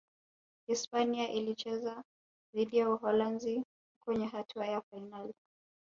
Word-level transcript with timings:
hispania 0.67 1.29
ilicheza 1.31 2.03
dhidi 2.55 2.77
ya 2.77 2.89
Uholanzi 2.89 3.63
kwenye 4.05 4.25
hatua 4.25 4.65
ya 4.67 4.81
fainali 4.81 5.33